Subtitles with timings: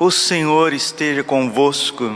[0.00, 2.08] O Senhor esteja convosco.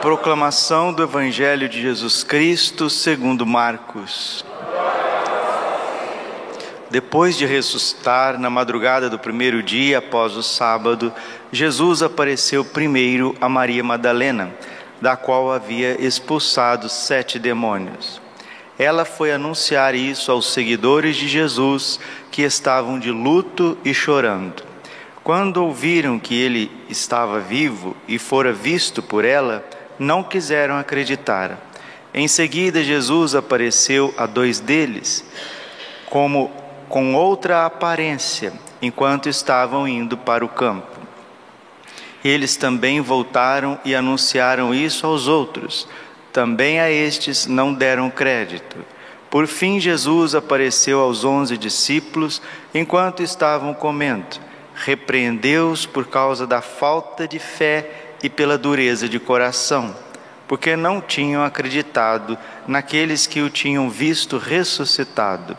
[0.00, 4.42] Proclamação do Evangelho de Jesus Cristo segundo Marcos.
[6.88, 11.12] Depois de ressuscitar na madrugada do primeiro dia após o sábado,
[11.52, 14.50] Jesus apareceu primeiro a Maria Madalena,
[15.02, 18.22] da qual havia expulsado sete demônios.
[18.78, 24.67] Ela foi anunciar isso aos seguidores de Jesus que estavam de luto e chorando.
[25.28, 29.62] Quando ouviram que ele estava vivo e fora visto por ela,
[29.98, 31.58] não quiseram acreditar.
[32.14, 35.22] Em seguida, Jesus apareceu a dois deles,
[36.06, 36.50] como
[36.88, 40.98] com outra aparência, enquanto estavam indo para o campo.
[42.24, 45.86] Eles também voltaram e anunciaram isso aos outros.
[46.32, 48.78] Também a estes não deram crédito.
[49.28, 52.40] Por fim, Jesus apareceu aos onze discípulos
[52.72, 54.47] enquanto estavam comendo.
[54.84, 59.94] Repreendeu-os por causa da falta de fé e pela dureza de coração,
[60.46, 65.56] porque não tinham acreditado naqueles que o tinham visto ressuscitado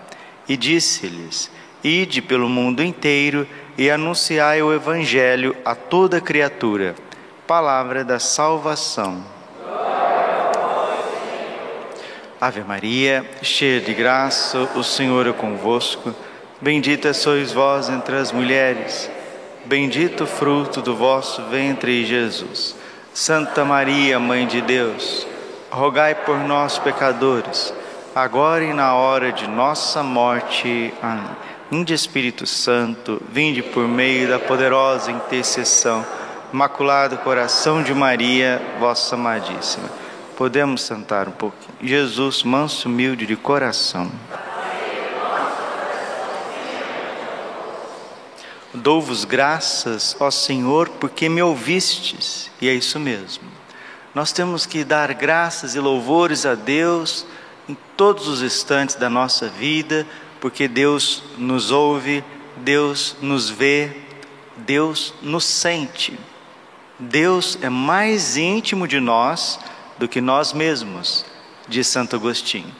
[0.47, 1.51] e disse-lhes:
[1.83, 3.47] Ide pelo mundo inteiro
[3.77, 6.95] e anunciai o Evangelho a toda criatura.
[7.45, 9.23] Palavra da salvação.
[12.41, 16.15] Ave Maria, cheia de graça, o Senhor é convosco.
[16.61, 19.09] Bendita sois vós entre as mulheres.
[19.65, 22.75] Bendito o fruto do vosso ventre, Jesus.
[23.13, 25.27] Santa Maria, Mãe de Deus,
[25.71, 27.73] rogai por nós, pecadores
[28.15, 30.93] agora e na hora de nossa morte.
[31.01, 31.35] Amém.
[31.71, 36.05] Vinde Espírito Santo, vinde por meio da poderosa intercessão,
[36.51, 39.87] Imaculado Coração de Maria, vossa amadíssima.
[40.35, 41.77] Podemos sentar um pouquinho.
[41.81, 44.11] Jesus, manso, humilde de coração.
[48.73, 53.43] Dou-vos graças, ó Senhor, porque me ouvistes, e é isso mesmo.
[54.13, 57.25] Nós temos que dar graças e louvores a Deus
[57.67, 60.05] em todos os instantes da nossa vida,
[60.39, 62.23] porque Deus nos ouve,
[62.57, 63.91] Deus nos vê,
[64.55, 66.19] Deus nos sente.
[66.99, 69.59] Deus é mais íntimo de nós
[69.97, 71.25] do que nós mesmos,
[71.67, 72.75] diz Santo Agostinho.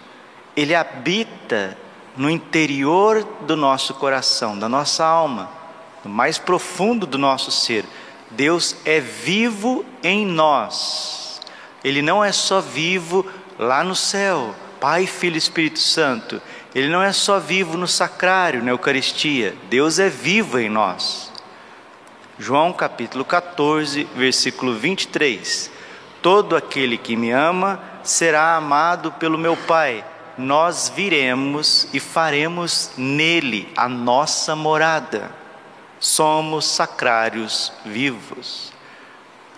[0.55, 1.75] Ele habita
[2.15, 5.58] no interior do nosso coração, da nossa alma,
[6.03, 7.85] no mais profundo do nosso ser.
[8.31, 11.41] Deus é vivo em nós.
[11.83, 13.25] Ele não é só vivo
[13.57, 16.41] lá no céu, Pai, Filho e Espírito Santo,
[16.73, 21.31] ele não é só vivo no sacrário, na Eucaristia, Deus é vivo em nós.
[22.37, 25.71] João capítulo 14, versículo 23.
[26.21, 30.05] Todo aquele que me ama será amado pelo meu Pai.
[30.37, 35.31] Nós viremos e faremos nele a nossa morada.
[35.99, 38.71] Somos sacrários vivos.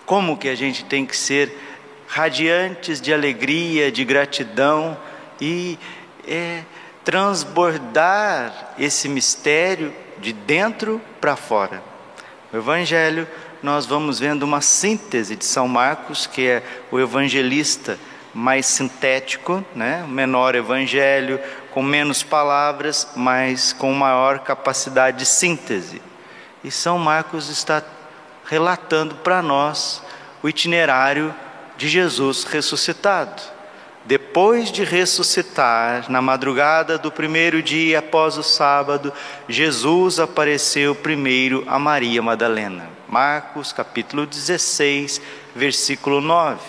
[0.05, 1.57] Como que a gente tem que ser
[2.07, 4.97] radiantes de alegria, de gratidão,
[5.39, 5.79] e
[6.27, 6.63] é,
[7.03, 11.81] transbordar esse mistério de dentro para fora.
[12.53, 13.27] O Evangelho,
[13.63, 17.97] nós vamos vendo uma síntese de São Marcos, que é o evangelista
[18.33, 20.05] mais sintético, né?
[20.07, 21.39] menor evangelho,
[21.71, 26.01] com menos palavras, mas com maior capacidade de síntese.
[26.63, 27.83] E São Marcos está
[28.45, 30.01] relatando para nós
[30.43, 31.33] o itinerário
[31.77, 33.41] de Jesus ressuscitado.
[34.03, 39.13] Depois de ressuscitar, na madrugada do primeiro dia após o sábado,
[39.47, 42.89] Jesus apareceu primeiro a Maria Madalena.
[43.07, 45.21] Marcos capítulo 16,
[45.55, 46.59] versículo 9.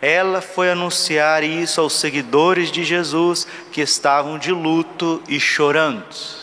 [0.00, 6.39] Ela foi anunciar isso aos seguidores de Jesus que estavam de luto e chorando.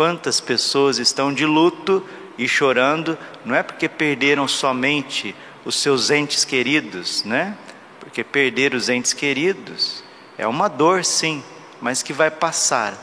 [0.00, 2.02] Quantas pessoas estão de luto
[2.38, 7.54] e chorando, não é porque perderam somente os seus entes queridos, né?
[7.98, 10.02] porque perder os entes queridos
[10.38, 11.44] é uma dor, sim,
[11.82, 12.94] mas que vai passar.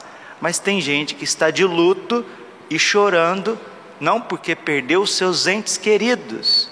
[0.41, 2.25] Mas tem gente que está de luto
[2.67, 3.59] e chorando,
[3.99, 6.67] não porque perdeu os seus entes queridos,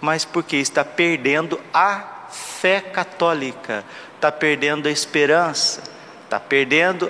[0.00, 3.84] mas porque está perdendo a fé católica,
[4.16, 5.80] está perdendo a esperança,
[6.24, 7.08] está perdendo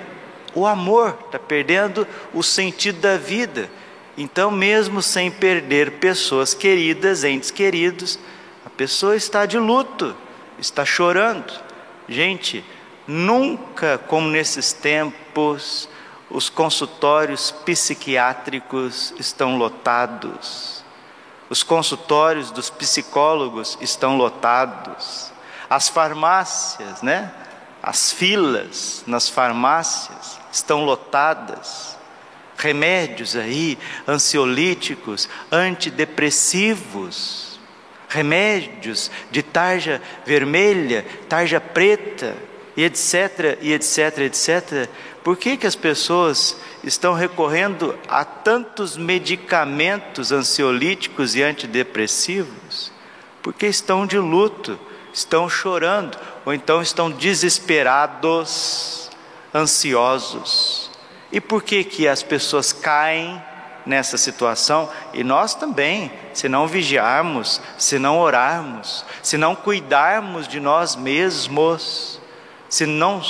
[0.53, 3.69] o amor, está perdendo o sentido da vida.
[4.17, 8.19] Então, mesmo sem perder pessoas queridas, entes queridos,
[8.65, 10.15] a pessoa está de luto
[10.61, 11.51] está chorando.
[12.07, 12.63] Gente,
[13.07, 15.89] nunca como nesses tempos
[16.29, 20.83] os consultórios psiquiátricos estão lotados.
[21.49, 25.31] Os consultórios dos psicólogos estão lotados.
[25.69, 27.33] As farmácias, né?
[27.83, 31.97] As filas nas farmácias estão lotadas.
[32.57, 33.77] remédios aí,
[34.07, 37.59] ansiolíticos, antidepressivos,
[38.07, 42.37] remédios de tarja vermelha, tarja preta,
[42.75, 44.89] e etc, e etc, etc.
[45.23, 52.91] Por que, que as pessoas estão recorrendo a tantos medicamentos ansiolíticos e antidepressivos?
[53.41, 54.79] Porque estão de luto,
[55.13, 59.00] estão chorando, ou então estão desesperados,
[59.53, 60.89] ansiosos.
[61.31, 63.41] E por que que as pessoas caem
[63.85, 64.89] nessa situação?
[65.13, 72.19] E nós também, se não vigiarmos, se não orarmos, se não cuidarmos de nós mesmos,
[72.69, 73.21] se não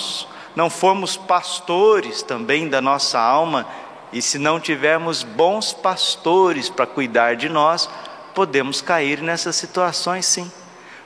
[0.53, 3.65] não formos pastores também da nossa alma,
[4.11, 7.89] e se não tivermos bons pastores para cuidar de nós,
[8.35, 10.51] podemos cair nessas situações sim.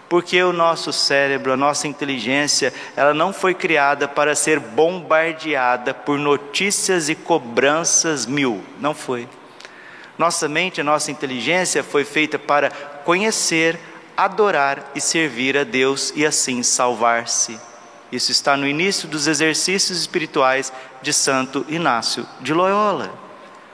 [0.08, 6.20] Porque o nosso cérebro, a nossa inteligência, ela não foi criada para ser bombardeada por
[6.20, 9.28] notícias e cobranças mil, não foi.
[10.18, 12.70] Nossa mente, a nossa inteligência foi feita para
[13.04, 13.80] conhecer,
[14.16, 17.60] adorar e servir a Deus e assim salvar-se.
[18.12, 20.72] Isso está no início dos exercícios espirituais
[21.02, 23.14] de Santo Inácio de Loyola.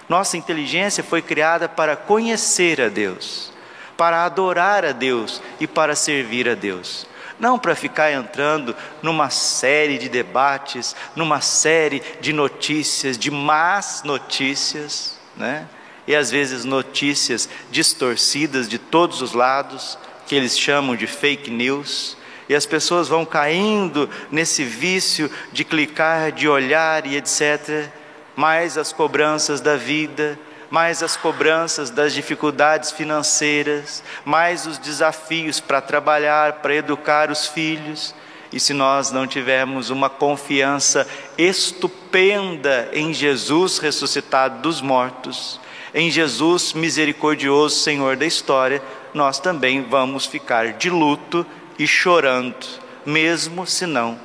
[0.09, 3.53] Nossa inteligência foi criada para conhecer a Deus,
[4.01, 7.05] para adorar a Deus e para servir a Deus.
[7.39, 15.19] Não para ficar entrando numa série de debates, numa série de notícias, de más notícias,
[15.37, 15.67] né?
[16.07, 22.17] E às vezes notícias distorcidas de todos os lados, que eles chamam de fake news
[22.49, 27.87] e as pessoas vão caindo nesse vício de clicar, de olhar e etc.
[28.35, 30.39] Mais as cobranças da vida,
[30.71, 38.15] mais as cobranças das dificuldades financeiras, mais os desafios para trabalhar, para educar os filhos.
[38.53, 41.05] E se nós não tivermos uma confiança
[41.37, 45.59] estupenda em Jesus ressuscitado dos mortos,
[45.93, 48.81] em Jesus misericordioso Senhor da história,
[49.13, 51.45] nós também vamos ficar de luto
[51.77, 52.65] e chorando,
[53.05, 54.17] mesmo se não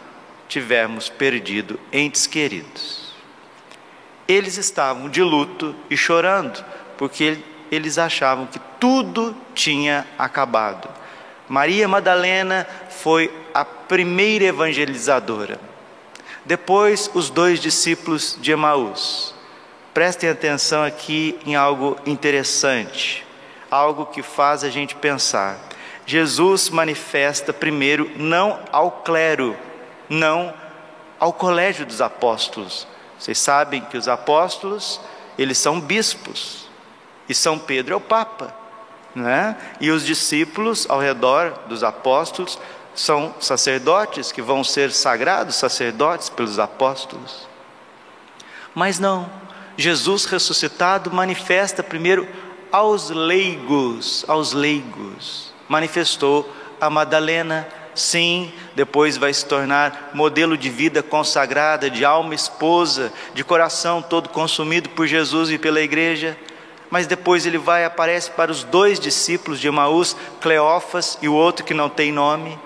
[0.49, 3.06] tivermos perdido entes queridos.
[4.29, 6.65] Eles estavam de luto e chorando,
[6.97, 7.39] porque
[7.71, 10.89] eles achavam que tudo tinha acabado.
[11.49, 15.61] Maria Madalena foi a primeira evangelizadora.
[16.45, 19.35] Depois, os dois discípulos de Emaús.
[19.95, 23.25] Prestem atenção aqui em algo interessante,
[23.71, 25.59] algo que faz a gente pensar.
[26.05, 29.57] Jesus manifesta primeiro não ao clero,
[30.09, 30.53] não
[31.19, 32.87] ao colégio dos apóstolos.
[33.19, 35.01] Vocês sabem que os apóstolos,
[35.39, 36.69] eles são bispos,
[37.29, 38.55] e São Pedro é o Papa,
[39.15, 39.57] né?
[39.81, 42.59] E os discípulos ao redor dos apóstolos
[42.95, 47.49] são sacerdotes que vão ser sagrados sacerdotes pelos apóstolos.
[48.75, 49.29] Mas não,
[49.77, 52.29] Jesus ressuscitado manifesta primeiro
[52.71, 57.67] aos leigos, aos leigos manifestou a Madalena.
[57.97, 64.29] Sim, depois vai se tornar modelo de vida consagrada, de alma esposa, de coração todo
[64.29, 66.37] consumido por Jesus e pela igreja.
[66.91, 71.65] Mas depois ele vai aparece para os dois discípulos de Emaús, Cleófas e o outro
[71.65, 72.59] que não tem nome.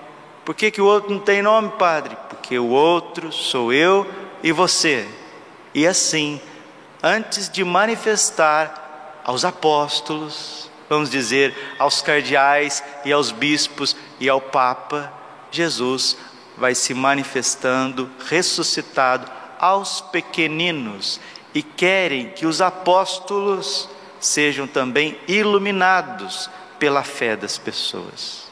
[0.43, 2.17] Por que, que o outro não tem nome, padre?
[2.27, 4.05] Porque o outro sou eu
[4.43, 5.07] e você.
[5.73, 6.41] E assim,
[7.01, 15.20] antes de manifestar aos apóstolos, vamos dizer, aos cardeais e aos bispos e ao Papa,
[15.51, 16.17] Jesus
[16.57, 19.29] vai se manifestando ressuscitado
[19.59, 21.19] aos pequeninos
[21.53, 23.89] e querem que os apóstolos
[24.19, 28.49] sejam também iluminados pela fé das pessoas.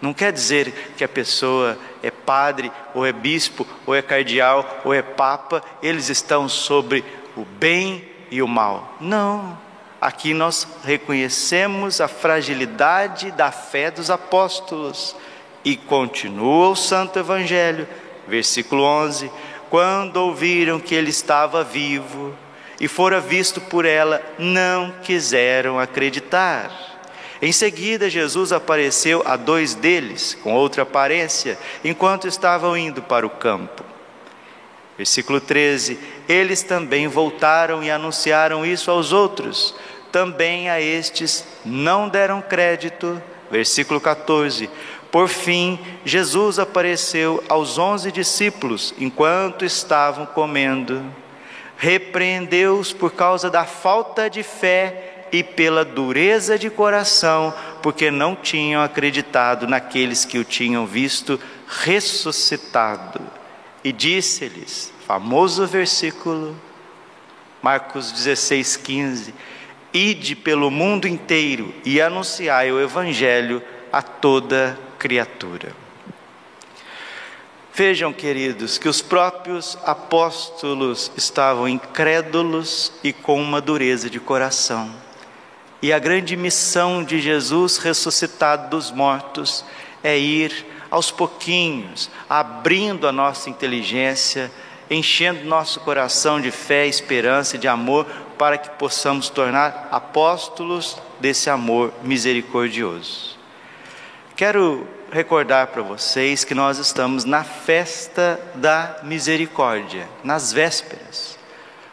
[0.00, 4.92] Não quer dizer que a pessoa é padre, ou é bispo, ou é cardeal, ou
[4.92, 7.04] é papa, eles estão sobre
[7.36, 8.96] o bem e o mal.
[9.00, 9.56] Não.
[10.00, 15.14] Aqui nós reconhecemos a fragilidade da fé dos apóstolos.
[15.64, 17.86] E continua o Santo Evangelho,
[18.26, 19.30] versículo 11:
[19.70, 22.34] Quando ouviram que ele estava vivo
[22.80, 26.70] e fora visto por ela, não quiseram acreditar.
[27.40, 33.30] Em seguida, Jesus apareceu a dois deles, com outra aparência, enquanto estavam indo para o
[33.30, 33.84] campo.
[34.96, 39.74] Versículo 13: Eles também voltaram e anunciaram isso aos outros
[40.12, 43.20] também a estes não deram crédito.
[43.50, 44.68] Versículo 14.
[45.12, 51.04] Por fim, Jesus apareceu aos onze discípulos enquanto estavam comendo.
[51.76, 57.52] Repreendeu-os por causa da falta de fé e pela dureza de coração,
[57.82, 61.38] porque não tinham acreditado naqueles que o tinham visto
[61.68, 63.20] ressuscitado.
[63.84, 66.56] E disse-lhes, famoso versículo:
[67.60, 69.34] Marcos 16, 15.
[69.92, 75.74] Ide pelo mundo inteiro e anunciai o Evangelho a toda criatura.
[77.74, 84.88] Vejam, queridos, que os próprios apóstolos estavam incrédulos e com uma dureza de coração.
[85.82, 89.64] E a grande missão de Jesus ressuscitado dos mortos
[90.04, 94.52] é ir aos pouquinhos, abrindo a nossa inteligência,
[94.88, 98.06] enchendo nosso coração de fé, esperança e de amor,
[98.38, 103.31] para que possamos tornar apóstolos desse amor misericordioso.
[104.34, 111.38] Quero recordar para vocês que nós estamos na festa da misericórdia, nas vésperas.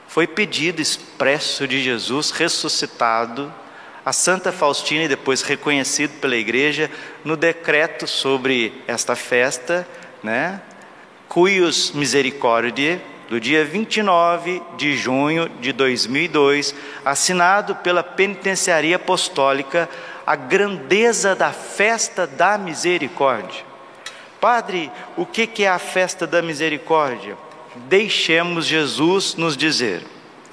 [0.07, 3.53] Foi pedido expresso de Jesus ressuscitado
[4.05, 6.89] a Santa Faustina e depois reconhecido pela igreja
[7.25, 9.85] no decreto sobre esta festa,
[10.23, 10.61] né?
[11.27, 19.87] Cuius Misericordiae, do dia 29 de junho de 2002, assinado pela Penitenciaria Apostólica
[20.29, 23.65] a grandeza da festa da misericórdia.
[24.39, 27.35] Padre, o que é a festa da misericórdia?
[27.87, 30.03] Deixemos Jesus nos dizer.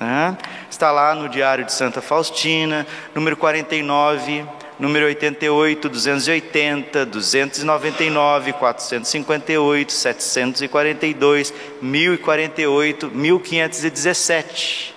[0.01, 0.35] Né?
[0.71, 4.47] Está lá no Diário de Santa Faustina, número 49,
[4.79, 11.53] número 88, 280, 299, 458, 742,
[11.83, 14.96] 1048, 1517.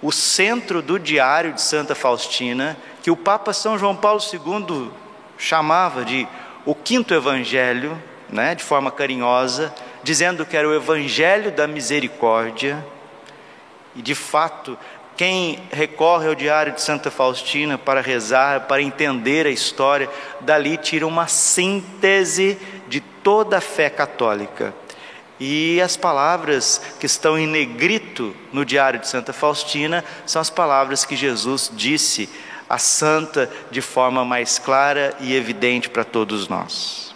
[0.00, 4.90] O centro do Diário de Santa Faustina que o Papa São João Paulo II
[5.36, 6.26] chamava de
[6.64, 12.84] o quinto evangelho, né, de forma carinhosa, dizendo que era o evangelho da misericórdia.
[13.96, 14.78] E de fato,
[15.16, 20.08] quem recorre ao diário de Santa Faustina para rezar, para entender a história,
[20.40, 24.74] dali tira uma síntese de toda a fé católica.
[25.40, 31.04] E as palavras que estão em negrito no diário de Santa Faustina são as palavras
[31.04, 32.28] que Jesus disse
[32.68, 37.14] a santa de forma mais clara e evidente para todos nós.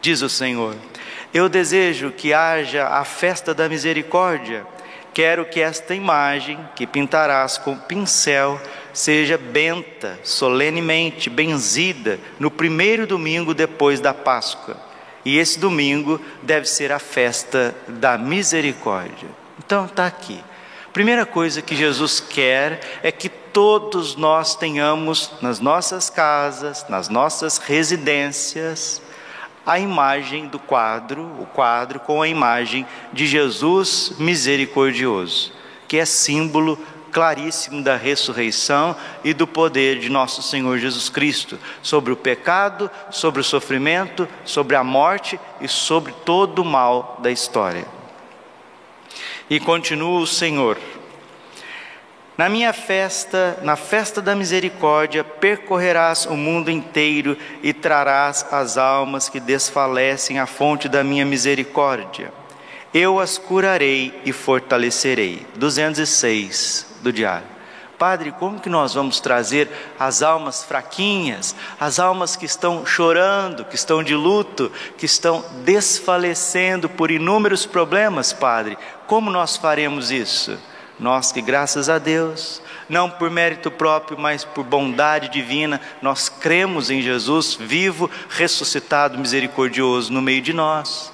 [0.00, 0.76] Diz o Senhor:
[1.32, 4.66] Eu desejo que haja a festa da misericórdia.
[5.12, 8.60] Quero que esta imagem que pintarás com pincel
[8.92, 14.76] seja benta, solenemente benzida, no primeiro domingo depois da Páscoa.
[15.24, 19.28] E esse domingo deve ser a festa da misericórdia.
[19.58, 20.42] Então está aqui.
[20.92, 27.58] Primeira coisa que Jesus quer é que todos nós tenhamos nas nossas casas, nas nossas
[27.58, 29.00] residências,
[29.66, 35.52] a imagem do quadro, o quadro com a imagem de Jesus misericordioso,
[35.88, 36.78] que é símbolo
[37.14, 43.40] claríssimo da ressurreição e do poder de nosso Senhor Jesus Cristo sobre o pecado, sobre
[43.40, 47.86] o sofrimento, sobre a morte e sobre todo o mal da história.
[49.48, 50.76] E continua o Senhor,
[52.36, 59.28] na minha festa, na festa da misericórdia, percorrerás o mundo inteiro e trarás as almas
[59.28, 62.32] que desfalecem à fonte da minha misericórdia.
[62.92, 65.46] Eu as curarei e fortalecerei.
[65.54, 67.54] 206 do diário.
[67.96, 73.76] Padre, como que nós vamos trazer as almas fraquinhas, as almas que estão chorando, que
[73.76, 78.76] estão de luto, que estão desfalecendo por inúmeros problemas, Padre?
[79.06, 80.58] Como nós faremos isso?
[80.98, 86.90] Nós que, graças a Deus, não por mérito próprio, mas por bondade divina, nós cremos
[86.90, 91.12] em Jesus vivo, ressuscitado, misericordioso no meio de nós.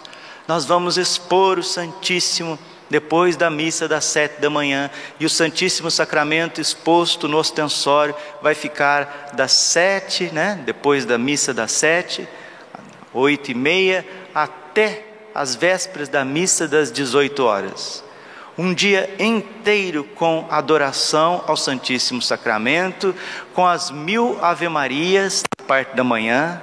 [0.49, 2.59] Nós vamos expor o Santíssimo
[2.91, 8.55] depois da missa das sete da manhã, e o Santíssimo Sacramento exposto no ostensório vai
[8.55, 12.29] ficar das sete, né, depois da missa das sete,
[13.15, 14.05] oito e meia,
[14.35, 18.03] até as vésperas da missa das dezoito horas.
[18.59, 23.15] Um dia inteiro com adoração ao Santíssimo Sacramento,
[23.55, 26.61] com as mil Ave-Marias parte da manhã,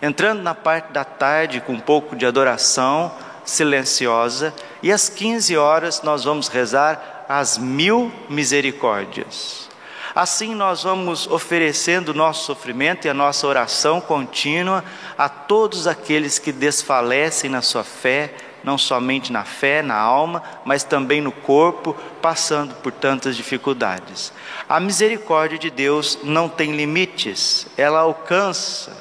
[0.00, 3.12] entrando na parte da tarde com um pouco de adoração
[3.44, 9.68] silenciosa, e às 15 horas nós vamos rezar as mil misericórdias.
[10.14, 14.84] Assim nós vamos oferecendo o nosso sofrimento e a nossa oração contínua
[15.18, 18.32] a todos aqueles que desfalecem na sua fé,
[18.62, 24.32] não somente na fé, na alma, mas também no corpo, passando por tantas dificuldades.
[24.68, 28.96] A misericórdia de Deus não tem limites, ela alcança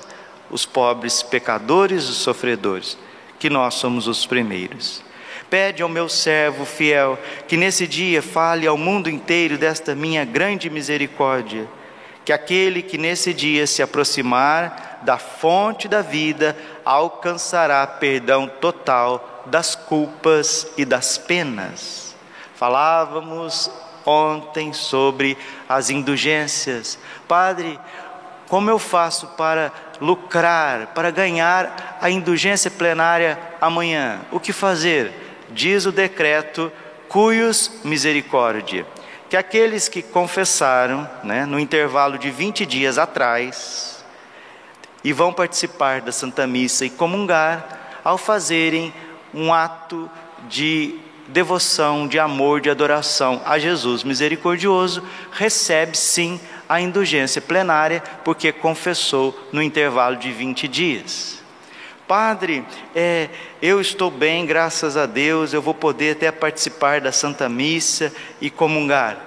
[0.49, 2.97] os pobres pecadores, os sofredores,
[3.43, 5.03] que nós somos os primeiros.
[5.49, 10.69] Pede ao meu servo fiel que nesse dia fale ao mundo inteiro desta minha grande
[10.69, 11.67] misericórdia,
[12.23, 19.75] que aquele que nesse dia se aproximar da fonte da vida alcançará perdão total das
[19.75, 22.15] culpas e das penas.
[22.55, 23.69] Falávamos
[24.05, 26.97] ontem sobre as indulgências.
[27.27, 27.77] Padre,
[28.47, 34.21] como eu faço para lucrar, para ganhar a indulgência plenária amanhã?
[34.31, 35.11] O que fazer?
[35.49, 36.71] Diz o decreto
[37.07, 38.85] cuius misericórdia,
[39.29, 44.03] que aqueles que confessaram, né, no intervalo de 20 dias atrás,
[45.03, 48.93] e vão participar da Santa Missa e comungar, ao fazerem
[49.33, 50.09] um ato
[50.49, 58.51] de devoção, de amor, de adoração a Jesus misericordioso, recebe sim a indulgência plenária, porque
[58.51, 61.43] confessou no intervalo de 20 dias.
[62.07, 63.29] Padre, é,
[63.61, 68.49] eu estou bem, graças a Deus, eu vou poder até participar da Santa Missa e
[68.49, 69.17] comungar,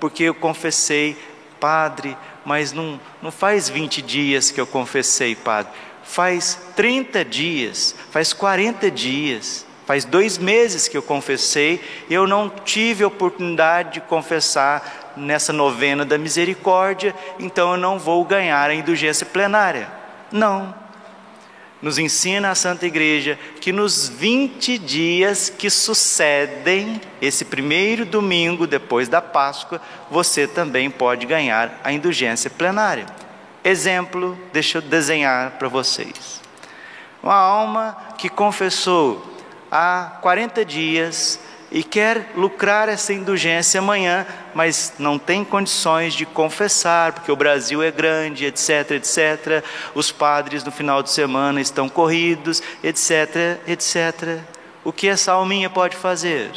[0.00, 1.16] porque eu confessei,
[1.60, 5.72] Padre, mas não, não faz 20 dias que eu confessei, Padre,
[6.02, 13.04] faz 30 dias, faz 40 dias, faz dois meses que eu confessei, eu não tive
[13.04, 19.88] oportunidade de confessar nessa novena da misericórdia, então eu não vou ganhar a indulgência plenária.
[20.30, 20.84] Não
[21.84, 29.06] nos ensina a Santa Igreja que nos 20 dias que sucedem esse primeiro domingo depois
[29.06, 33.04] da Páscoa, você também pode ganhar a indulgência plenária.
[33.62, 36.40] Exemplo, deixa eu desenhar para vocês.
[37.22, 39.22] Uma alma que confessou
[39.70, 41.38] há 40 dias
[41.74, 47.82] e quer lucrar essa indulgência amanhã, mas não tem condições de confessar, porque o Brasil
[47.82, 49.64] é grande, etc, etc.
[49.92, 54.38] Os padres no final de semana estão corridos, etc, etc.
[54.84, 56.52] O que essa alminha pode fazer?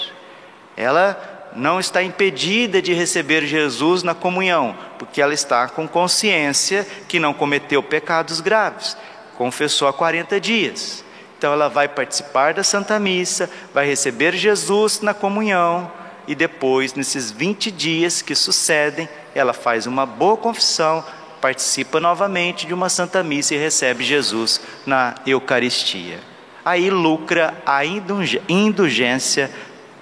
[0.77, 7.19] Ela não está impedida de receber Jesus na comunhão, porque ela está com consciência que
[7.19, 8.95] não cometeu pecados graves,
[9.35, 11.06] confessou há 40 dias.
[11.37, 15.91] Então ela vai participar da Santa Missa, vai receber Jesus na comunhão
[16.27, 21.03] e depois, nesses 20 dias que sucedem, ela faz uma boa confissão,
[21.39, 26.19] participa novamente de uma Santa Missa e recebe Jesus na Eucaristia.
[26.65, 29.49] Aí lucra a indulgência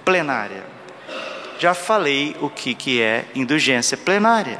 [0.04, 0.64] plenária.
[1.60, 4.58] Já falei o que, que é indulgência plenária.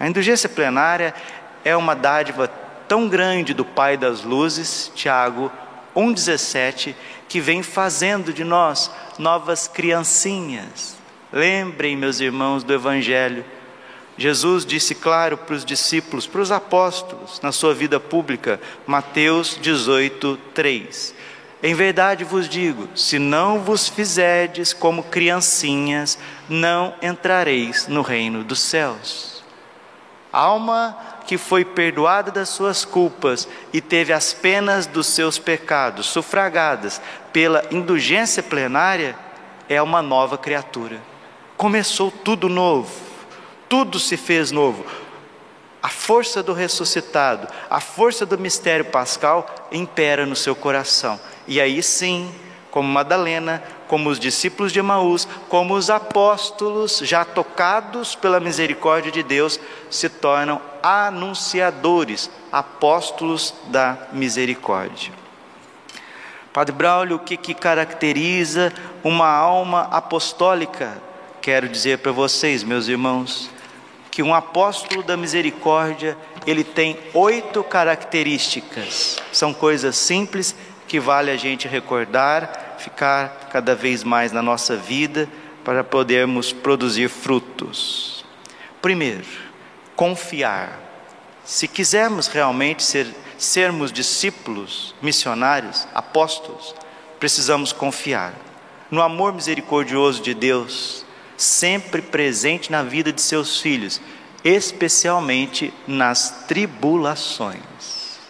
[0.00, 1.12] A indulgência plenária
[1.64, 2.48] é uma dádiva
[2.88, 5.52] tão grande do Pai das Luzes, Tiago
[5.96, 6.94] 1,17,
[7.28, 10.96] que vem fazendo de nós novas criancinhas.
[11.32, 13.44] Lembrem, meus irmãos, do Evangelho.
[14.16, 20.38] Jesus disse claro para os discípulos, para os apóstolos, na sua vida pública, Mateus 18,
[20.54, 21.14] 3.
[21.62, 28.60] Em verdade vos digo: se não vos fizerdes como criancinhas, não entrareis no reino dos
[28.60, 29.42] céus.
[30.32, 37.00] Alma que foi perdoada das suas culpas e teve as penas dos seus pecados sufragadas
[37.32, 39.16] pela indulgência plenária,
[39.68, 41.00] é uma nova criatura.
[41.56, 42.92] Começou tudo novo,
[43.68, 44.84] tudo se fez novo.
[45.82, 51.18] A força do ressuscitado, a força do mistério pascal impera no seu coração.
[51.48, 52.32] E aí sim,
[52.70, 59.22] como Madalena, como os discípulos de Emaús, como os apóstolos, já tocados pela misericórdia de
[59.22, 59.60] Deus,
[59.92, 65.12] se tornam anunciadores, apóstolos da misericórdia.
[66.50, 68.72] Padre Braulio, o que, que caracteriza
[69.04, 70.96] uma alma apostólica?
[71.42, 73.50] Quero dizer para vocês, meus irmãos,
[74.10, 79.18] que um apóstolo da misericórdia, ele tem oito características.
[79.30, 80.56] São coisas simples
[80.88, 85.28] que vale a gente recordar, ficar cada vez mais na nossa vida
[85.62, 88.24] para podermos produzir frutos.
[88.80, 89.51] Primeiro,
[89.96, 90.78] confiar.
[91.44, 96.74] Se quisermos realmente ser, sermos discípulos, missionários, apóstolos,
[97.18, 98.32] precisamos confiar
[98.90, 101.02] no amor misericordioso de Deus,
[101.36, 104.00] sempre presente na vida de seus filhos,
[104.44, 108.20] especialmente nas tribulações.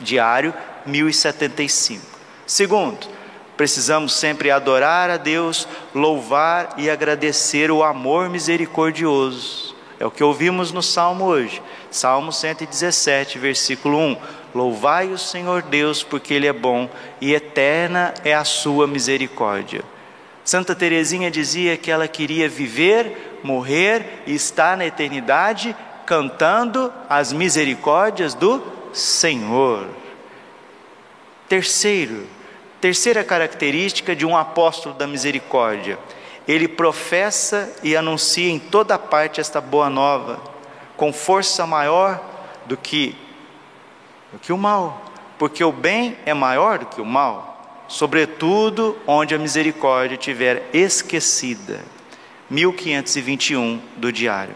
[0.00, 0.54] Diário
[0.86, 2.04] 1075.
[2.46, 3.08] Segundo,
[3.56, 9.73] precisamos sempre adorar a Deus, louvar e agradecer o amor misericordioso.
[9.98, 14.16] É o que ouvimos no Salmo hoje, Salmo 117, versículo 1.
[14.54, 16.88] Louvai o Senhor Deus, porque Ele é bom
[17.20, 19.82] e eterna é a sua misericórdia.
[20.44, 28.34] Santa Teresinha dizia que ela queria viver, morrer e estar na eternidade cantando as misericórdias
[28.34, 29.88] do Senhor.
[31.48, 32.26] Terceiro,
[32.80, 35.98] terceira característica de um apóstolo da misericórdia,
[36.46, 40.40] ele professa e anuncia em toda parte esta boa nova,
[40.96, 42.22] com força maior
[42.66, 43.16] do que,
[44.32, 45.02] do que o mal,
[45.38, 51.80] porque o bem é maior do que o mal, sobretudo onde a misericórdia estiver esquecida.
[52.50, 54.54] 1521 do diário.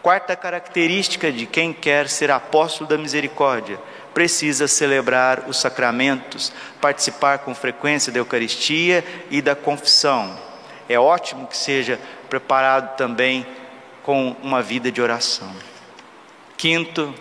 [0.00, 3.78] Quarta característica de quem quer ser apóstolo da misericórdia:
[4.14, 10.51] precisa celebrar os sacramentos, participar com frequência da Eucaristia e da confissão.
[10.92, 13.46] É ótimo que seja preparado também
[14.02, 15.50] com uma vida de oração.
[16.54, 17.14] Quinto,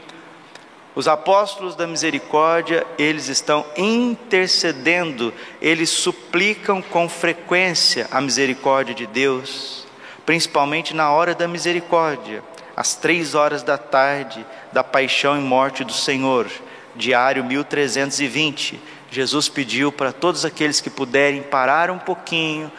[0.94, 9.88] os apóstolos da misericórdia, eles estão intercedendo, eles suplicam com frequência a misericórdia de Deus,
[10.26, 12.44] principalmente na hora da misericórdia,
[12.76, 16.46] às três horas da tarde, da paixão e morte do Senhor,
[16.94, 18.78] diário 1320.
[19.10, 22.70] Jesus pediu para todos aqueles que puderem parar um pouquinho,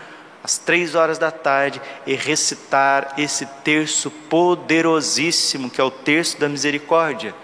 [0.43, 6.49] às três horas da tarde, e recitar esse terço poderosíssimo, que é o terço da
[6.49, 7.35] misericórdia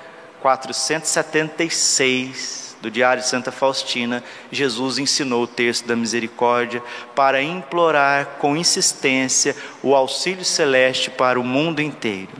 [0.40, 6.82] 476 do Diário de Santa Faustina, Jesus ensinou o texto da misericórdia
[7.14, 12.30] para implorar com insistência o auxílio celeste para o mundo inteiro.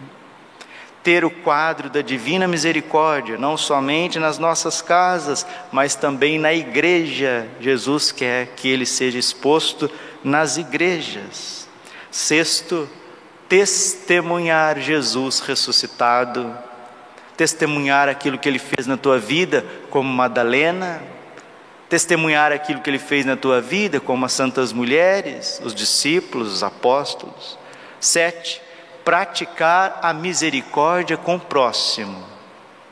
[1.03, 7.49] Ter o quadro da divina misericórdia, não somente nas nossas casas, mas também na igreja.
[7.61, 9.91] Jesus quer que ele seja exposto
[10.23, 11.69] nas igrejas.
[12.11, 12.89] Sexto,
[13.49, 16.69] testemunhar Jesus ressuscitado
[17.39, 21.01] testemunhar aquilo que ele fez na tua vida, como Madalena,
[21.89, 26.65] testemunhar aquilo que ele fez na tua vida, como as santas mulheres, os discípulos, os
[26.65, 27.57] apóstolos.
[28.01, 28.61] Sete,
[29.05, 32.27] praticar a misericórdia com o próximo.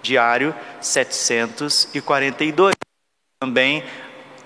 [0.01, 2.77] Diário 742.
[3.41, 3.83] Também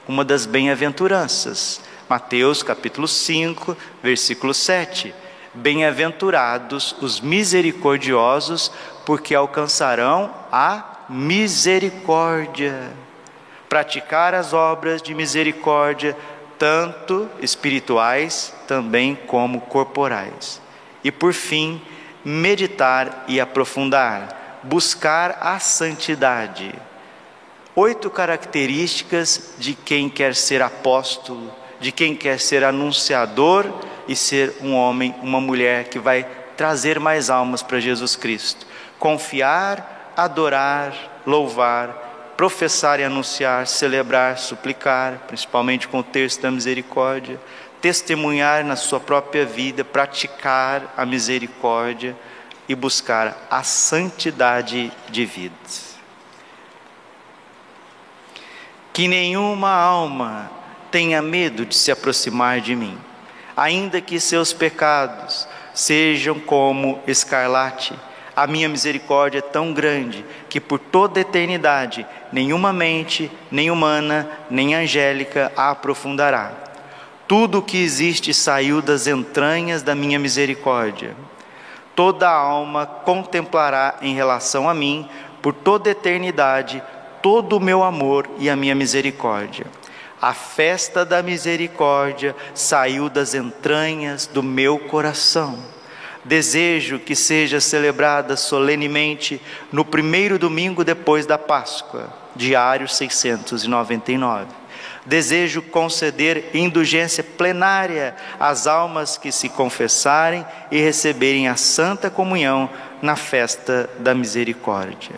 [0.08, 1.82] uma das bem-aventuranças.
[2.10, 5.14] Mateus capítulo 5, versículo 7.
[5.54, 8.72] Bem-aventurados os misericordiosos,
[9.06, 12.90] porque alcançarão a misericórdia.
[13.68, 16.16] Praticar as obras de misericórdia,
[16.58, 20.60] tanto espirituais também como corporais.
[21.04, 21.80] E por fim,
[22.24, 26.74] meditar e aprofundar, buscar a santidade.
[27.76, 33.66] Oito características de quem quer ser apóstolo, de quem quer ser anunciador
[34.06, 38.66] e ser um homem, uma mulher que vai trazer mais almas para Jesus Cristo
[39.00, 47.40] confiar, adorar, louvar, professar e anunciar, celebrar, suplicar, principalmente com o texto da misericórdia,
[47.80, 52.14] testemunhar na sua própria vida, praticar a misericórdia
[52.68, 55.54] e buscar a santidade de vida.
[58.92, 60.50] Que nenhuma alma
[60.90, 62.98] tenha medo de se aproximar de mim,
[63.56, 67.94] ainda que seus pecados sejam como escarlate
[68.40, 74.74] a minha misericórdia é tão grande que por toda eternidade nenhuma mente, nem humana, nem
[74.74, 76.52] angélica a aprofundará.
[77.28, 81.14] Tudo o que existe saiu das entranhas da minha misericórdia.
[81.94, 85.06] Toda alma contemplará em relação a mim,
[85.42, 86.82] por toda eternidade,
[87.22, 89.66] todo o meu amor e a minha misericórdia.
[90.20, 95.58] A festa da misericórdia saiu das entranhas do meu coração
[96.24, 99.40] Desejo que seja celebrada solenemente
[99.72, 104.46] no primeiro domingo depois da Páscoa, diário 699.
[105.06, 112.68] Desejo conceder indulgência plenária às almas que se confessarem e receberem a santa comunhão
[113.00, 115.16] na festa da misericórdia.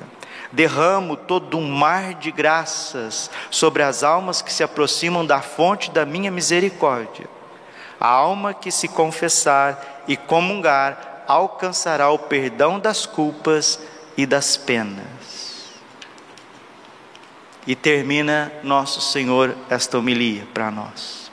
[0.53, 6.05] Derramo todo um mar de graças sobre as almas que se aproximam da fonte da
[6.05, 7.27] minha misericórdia.
[7.99, 13.81] A alma que se confessar e comungar alcançará o perdão das culpas
[14.17, 15.73] e das penas.
[17.67, 21.31] E termina nosso Senhor esta homilia para nós.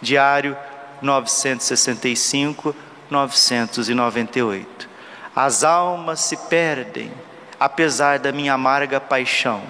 [0.00, 0.56] Diário
[1.02, 2.74] 965,
[3.10, 4.88] 998.
[5.34, 7.12] As almas se perdem,
[7.58, 9.62] apesar da minha amarga paixão.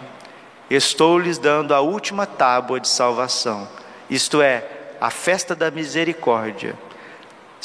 [0.71, 3.69] Estou lhes dando a última tábua de salvação,
[4.09, 4.67] isto é,
[5.01, 6.75] a festa da misericórdia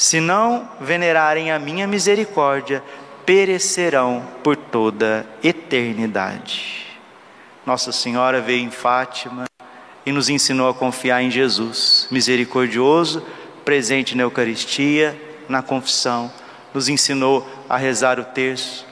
[0.00, 2.82] se não venerarem a minha misericórdia,
[3.26, 6.86] perecerão por toda eternidade.
[7.66, 9.44] Nossa Senhora veio em Fátima
[10.06, 13.22] e nos ensinou a confiar em Jesus, misericordioso,
[13.62, 15.14] presente na Eucaristia,
[15.46, 16.32] na confissão,
[16.72, 18.86] nos ensinou a rezar o terço,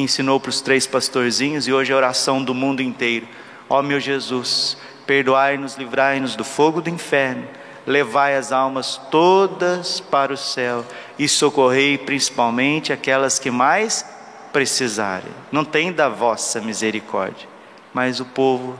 [0.00, 3.26] ensinou para os três pastorzinhos e hoje é a oração do mundo inteiro.
[3.68, 7.46] Ó meu Jesus, perdoai-nos, livrai-nos do fogo do inferno
[7.86, 10.84] levai as almas todas para o céu
[11.18, 14.04] e socorrei principalmente aquelas que mais
[14.52, 15.32] precisarem.
[15.52, 17.48] Não tem da vossa misericórdia,
[17.94, 18.78] mas o povo,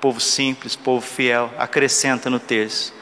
[0.00, 2.94] povo simples, povo fiel, acrescenta no texto: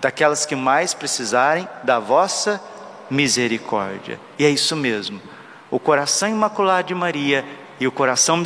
[0.00, 2.62] daquelas que mais precisarem da vossa
[3.08, 4.20] misericórdia.
[4.38, 5.20] E é isso mesmo.
[5.72, 7.46] O coração imaculado de Maria
[7.80, 8.36] e o coração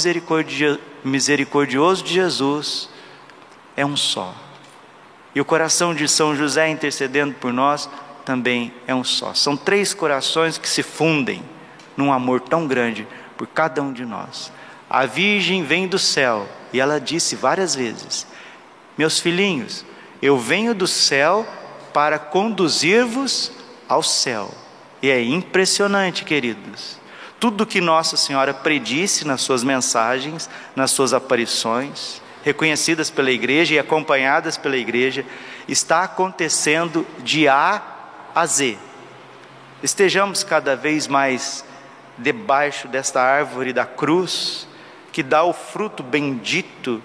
[1.03, 2.89] misericordioso de Jesus
[3.77, 4.33] é um só.
[5.35, 7.91] E o coração de São José intercedendo por nós
[8.25, 9.35] também é um só.
[9.35, 11.43] São três corações que se fundem
[11.97, 14.53] num amor tão grande por cada um de nós.
[14.89, 18.25] A Virgem vem do céu e ela disse várias vezes:
[18.97, 19.85] Meus filhinhos,
[20.23, 21.45] eu venho do céu
[21.93, 23.51] para conduzir-vos
[23.89, 24.49] ao céu.
[25.03, 27.05] E é impressionante, queridos.
[27.39, 33.79] Tudo que Nossa Senhora predisse nas suas mensagens, nas suas aparições, reconhecidas pela igreja e
[33.79, 35.25] acompanhadas pela igreja,
[35.69, 37.83] está acontecendo de A
[38.35, 38.79] a Z.
[39.83, 41.65] Estejamos cada vez mais
[42.17, 44.67] debaixo desta árvore da cruz,
[45.13, 47.03] que dá o fruto bendito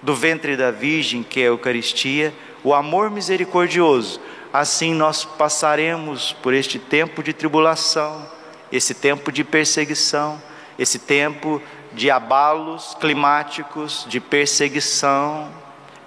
[0.00, 4.20] do ventre da Virgem, que é a Eucaristia, o amor misericordioso.
[4.52, 8.28] Assim nós passaremos por este tempo de tribulação,
[8.72, 10.42] esse tempo de perseguição,
[10.78, 15.50] esse tempo de abalos climáticos, de perseguição,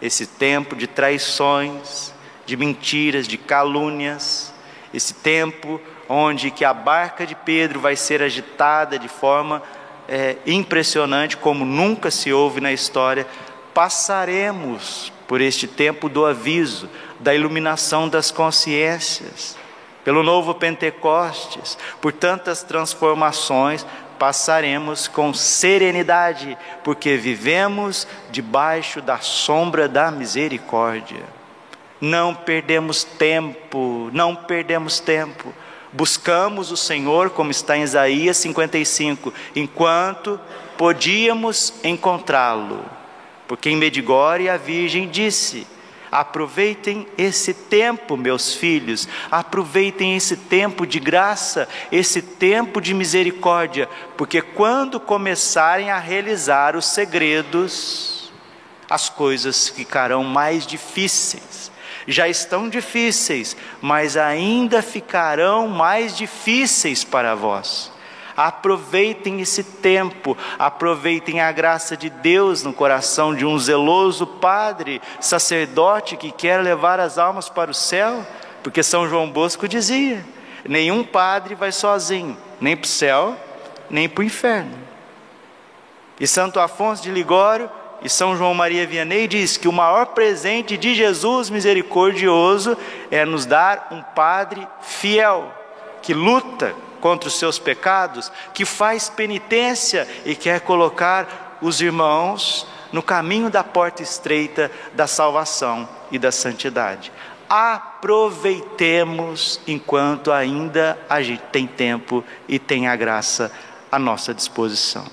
[0.01, 2.13] esse tempo de traições,
[2.45, 4.53] de mentiras, de calúnias,
[4.93, 9.61] esse tempo onde que a barca de Pedro vai ser agitada de forma
[10.07, 13.27] é, impressionante, como nunca se houve na história,
[13.73, 19.57] passaremos por este tempo do aviso, da iluminação das consciências,
[20.05, 23.85] pelo novo Pentecostes, por tantas transformações,
[24.19, 31.23] passaremos com serenidade, porque vivemos debaixo da sombra da misericórdia.
[31.99, 35.51] Não perdemos tempo, não perdemos tempo.
[35.91, 40.39] Buscamos o Senhor, como está em Isaías 55, enquanto
[40.77, 42.85] podíamos encontrá-lo.
[43.47, 45.65] Porque em Medigore a Virgem disse:
[46.15, 54.41] Aproveitem esse tempo, meus filhos, aproveitem esse tempo de graça, esse tempo de misericórdia, porque
[54.41, 58.31] quando começarem a realizar os segredos,
[58.89, 61.69] as coisas ficarão mais difíceis.
[62.07, 67.91] Já estão difíceis, mas ainda ficarão mais difíceis para vós.
[68.35, 76.17] Aproveitem esse tempo, aproveitem a graça de Deus no coração de um zeloso padre, sacerdote
[76.17, 78.25] que quer levar as almas para o céu,
[78.61, 80.25] porque São João Bosco dizia:
[80.67, 83.37] nenhum padre vai sozinho, nem para o céu,
[83.89, 84.77] nem para o inferno.
[86.19, 87.69] E Santo Afonso de Ligório
[88.01, 92.77] e São João Maria Vianney diz que o maior presente de Jesus misericordioso
[93.09, 95.53] é nos dar um padre fiel,
[96.01, 103.03] que luta contra os seus pecados, que faz penitência e quer colocar os irmãos no
[103.03, 107.11] caminho da porta estreita da salvação e da santidade.
[107.49, 113.51] Aproveitemos enquanto ainda a gente tem tempo e tem a graça
[113.91, 115.05] à nossa disposição.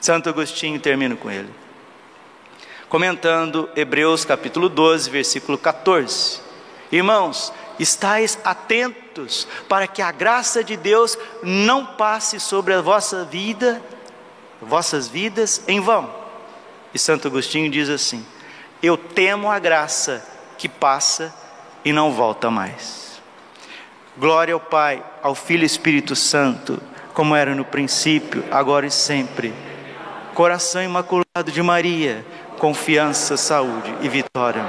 [0.00, 1.66] Santo Agostinho, termino com ele
[2.88, 6.40] comentando Hebreus capítulo 12, versículo 14.
[6.92, 13.82] Irmãos, estais atentos para que a graça de Deus não passe sobre a vossa vida,
[14.60, 16.12] vossas vidas em vão.
[16.94, 18.24] E Santo Agostinho diz assim:
[18.82, 20.24] Eu temo a graça
[20.56, 21.34] que passa
[21.84, 23.20] e não volta mais.
[24.16, 26.80] Glória ao Pai, ao Filho e Espírito Santo,
[27.12, 29.54] como era no princípio, agora e sempre.
[30.34, 32.24] Coração imaculado de Maria
[32.58, 34.64] confiança, saúde e vitória.